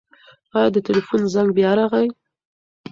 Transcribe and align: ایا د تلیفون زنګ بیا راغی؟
ایا 0.55 0.69
د 0.73 0.77
تلیفون 0.87 1.21
زنګ 1.33 1.49
بیا 1.57 1.71
راغی؟ 1.77 2.07